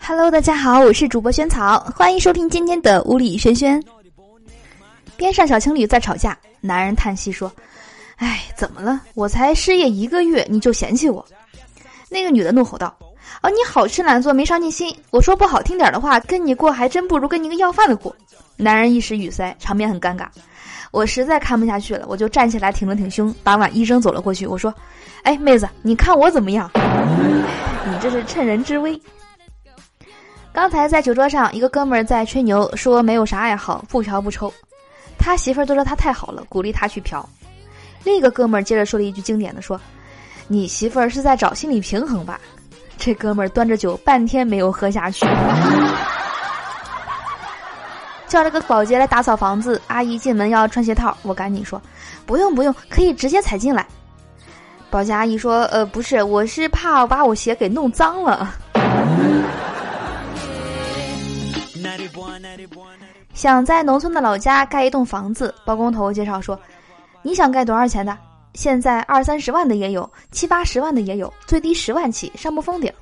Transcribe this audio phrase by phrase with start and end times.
[0.00, 3.82] Hello，大家好，我是主播萱草，欢迎收听今天的屋里萱萱。
[5.16, 7.50] 边上小情侣在吵架，男人叹息说
[8.14, 9.00] ：“哎，怎么了？
[9.14, 11.26] 我才失业一个月，你就嫌弃我？”
[12.08, 12.96] 那个女的怒吼道
[13.42, 14.96] ：“哦，你好吃懒做，没上进心！
[15.10, 18.14] 我说不好听点的话，跟你过还真不如跟你个要饭的过。”
[18.56, 20.28] 男人一时语塞，场面很尴尬。
[20.90, 24.46] 我实在看不下去了，我就站起来挺了挺胸，把碗一扔走了过去。
[24.46, 24.74] 我说
[25.22, 26.70] ：“哎，妹子，你看我怎么样？
[26.74, 29.00] 你这是趁人之危。”
[30.52, 34.52] 刚才在酒桌上，一个哥们儿在吹牛，说没有啥爱好，不嫖不抽。
[35.18, 37.28] 他媳妇儿都说他太好了，鼓励他去嫖。
[38.02, 39.80] 另一个哥们儿接着说了一句经典的说
[40.48, 42.40] ：“你媳妇儿是在找心理平衡吧？”
[42.96, 45.24] 这哥们儿端着酒半天没有喝下去。
[48.28, 51.80] 叫了个保洁来打扫房子，阿姨进门要穿鞋套，我赶紧说
[52.26, 53.86] ：“不用不用，可以直接踩进来。”
[54.90, 58.54] 保洁阿姨说：“呃，不是，我是怕把我鞋给弄脏了。
[63.34, 66.58] ”想在农村的老家盖一栋房子，包工头介绍说
[67.22, 68.16] ：“你想盖多少钱的？
[68.54, 72.92] 现在二三十万的也有，七八十万的也有，最低十万起，上不封顶。”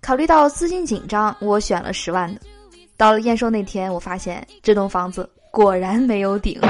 [0.00, 2.40] 考虑到资金紧张，我选了十万的。
[2.96, 6.60] 到了验收那天，我发现这栋房子果然没有顶。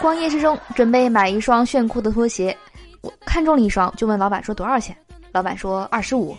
[0.00, 2.56] 逛夜市中，准备买一双炫酷的拖鞋，
[3.00, 4.96] 我看中了一双，就问老板说多少钱？
[5.32, 6.36] 老板说二十五。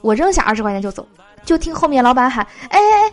[0.00, 1.06] 我扔下二十块钱就走，
[1.44, 3.12] 就听后面老板喊：“哎哎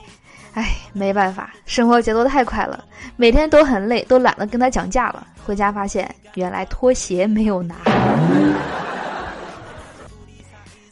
[0.54, 5.26] 哎，哎，没办法，生活节奏太快了，每天都很累，都懒得跟他讲价了。
[5.44, 7.76] 回家发现，原来拖鞋没有拿。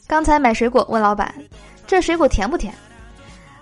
[0.06, 1.32] 刚才买水果，问老板：
[1.86, 2.74] 这水果甜不甜？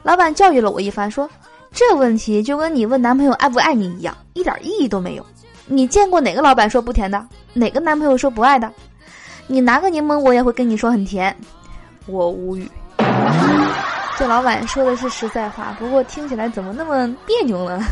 [0.02, 1.28] 老板教育了我一番，说：
[1.72, 5.24] 这问题就跟你问男朋友爱不爱你一样，一点意义都没有。
[5.66, 7.24] 你见过哪个老板说不甜的？
[7.52, 8.70] 哪个男朋友说不爱的？
[9.46, 11.34] 你拿个柠檬，我也会跟你说很甜。
[12.06, 12.68] 我无语，
[14.18, 17.80] 这老板说的是实在话，不过听起来怎么那么别扭呢？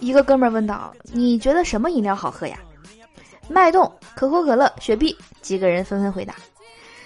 [0.00, 2.58] 一个哥们儿问道：“你觉得什么饮料好喝呀？”
[3.48, 6.34] 脉动、可口可乐、雪碧，几个人纷纷回答。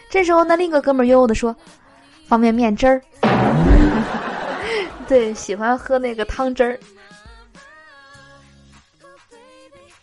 [0.09, 1.55] 这时候，那另一个哥们悠悠的说
[2.27, 3.03] ：“方便面汁儿。
[5.07, 6.79] ”对，喜欢喝那个汤汁儿。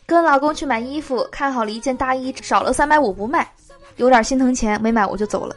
[0.05, 3.49] 跟老公去买衣服，看好了一件大衣，少了三百五不卖，
[3.95, 5.55] 有点心疼钱，没买我就走了。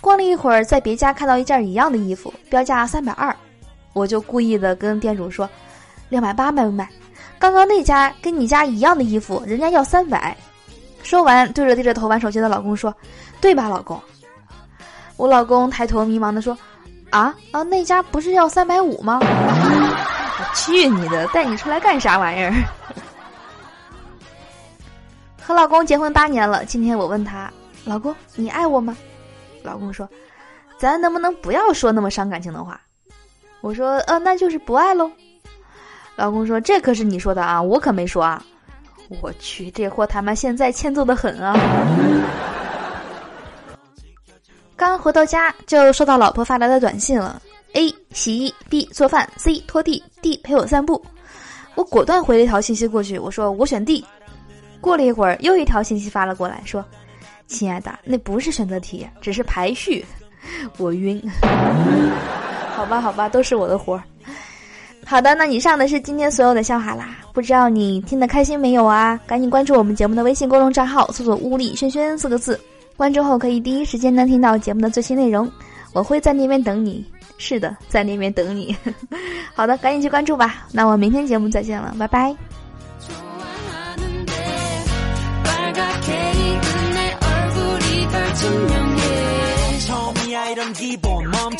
[0.00, 3.34] 逛了一会儿，在别家看到一件一样的衣服，标价三百二，
[3.94, 5.48] 我就故意的跟店主说
[6.10, 6.88] ：“两百八卖不卖？”
[7.38, 10.36] 刚刚那家跟你家一样的衣服，人家要三百。
[11.02, 12.94] 说完，对着低着头玩手机的老公说
[13.40, 14.00] ：“对吧，老公？”
[15.16, 16.56] 我老公抬头迷茫的说
[17.10, 22.52] ：“啊啊，那家不是要三百五吗？” 我去你的，带你出来干啥玩意儿？
[25.42, 27.50] 和老公结婚八年了，今天我问他
[27.84, 28.96] ：“老公，你爱我吗？”
[29.64, 30.08] 老公说
[30.78, 32.80] ：“咱能不能不要说那么伤感情的话？”
[33.60, 35.10] 我说：“呃，那就是不爱喽。”
[36.14, 38.44] 老公说：“这可是你说的啊，我可没说啊。”
[39.08, 41.56] 我去，这货他妈现在欠揍的很啊！
[44.76, 47.42] 刚回到家就收到老婆发来的短信了
[47.72, 51.04] ：A 洗衣，B 做饭，C 拖地，D 陪我散步。
[51.74, 54.04] 我果断回了一条信息过去，我说：“我选 D。”
[54.80, 56.84] 过了一会儿，又一条信息发了过来，说
[57.48, 60.04] ：“亲爱的，那不是选择题，只是排序。”
[60.78, 61.20] 我晕。
[62.76, 64.02] 好吧，好吧，都是我的活儿。
[65.08, 67.16] 好的，那以上的是今天所有的笑话啦。
[67.32, 69.18] 不知道你听得开心没有啊？
[69.26, 72.60] 赶紧关注我们节目的微信公众账号，搜索“屋里轩轩”四个字，
[72.94, 75.50] 关注后可以第一时间能听到节目的最新内容。
[75.94, 77.02] 我会在那边等你。
[77.38, 78.76] 是的，在那边等你。
[79.56, 80.66] 好的，赶紧去关注吧。
[80.72, 82.36] 那我明天节目再见了，拜拜。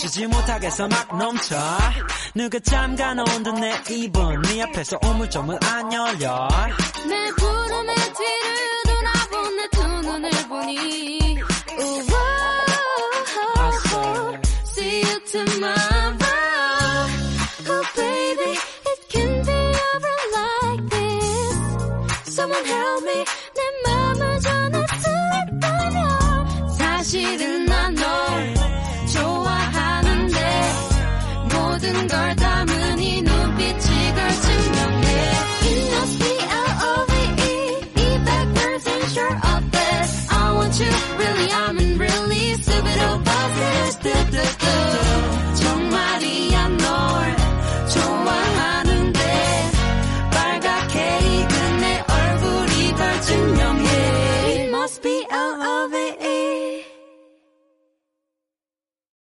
[0.08, 1.56] 멈추지 못하겠어 막 넘쳐
[2.34, 6.48] 누가 잠가 놓은 내 입은 네 앞에서 우물점을 안 열려